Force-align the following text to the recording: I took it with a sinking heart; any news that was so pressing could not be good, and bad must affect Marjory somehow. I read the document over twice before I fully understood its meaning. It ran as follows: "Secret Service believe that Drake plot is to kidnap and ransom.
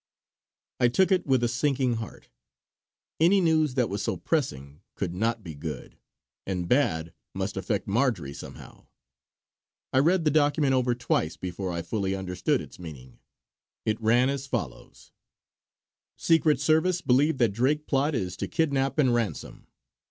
I 0.79 0.87
took 0.87 1.11
it 1.11 1.27
with 1.27 1.43
a 1.43 1.47
sinking 1.47 1.97
heart; 1.97 2.27
any 3.19 3.39
news 3.39 3.75
that 3.75 3.87
was 3.87 4.01
so 4.01 4.17
pressing 4.17 4.81
could 4.95 5.13
not 5.13 5.43
be 5.43 5.53
good, 5.53 5.95
and 6.43 6.67
bad 6.67 7.13
must 7.35 7.55
affect 7.55 7.85
Marjory 7.87 8.33
somehow. 8.33 8.87
I 9.93 9.99
read 9.99 10.25
the 10.25 10.31
document 10.31 10.73
over 10.73 10.95
twice 10.95 11.37
before 11.37 11.71
I 11.71 11.83
fully 11.83 12.15
understood 12.15 12.61
its 12.61 12.79
meaning. 12.79 13.19
It 13.85 14.01
ran 14.01 14.31
as 14.31 14.47
follows: 14.47 15.11
"Secret 16.17 16.59
Service 16.59 17.01
believe 17.01 17.37
that 17.37 17.53
Drake 17.53 17.85
plot 17.85 18.15
is 18.15 18.35
to 18.37 18.47
kidnap 18.47 18.97
and 18.97 19.13
ransom. 19.13 19.67